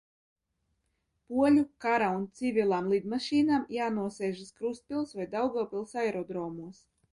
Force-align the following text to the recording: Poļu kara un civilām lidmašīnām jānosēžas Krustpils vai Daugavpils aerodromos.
Poļu 1.33 1.65
kara 1.85 2.07
un 2.21 2.25
civilām 2.39 2.89
lidmašīnām 2.95 3.69
jānosēžas 3.77 4.51
Krustpils 4.59 5.15
vai 5.21 5.31
Daugavpils 5.37 5.97
aerodromos. 6.05 6.85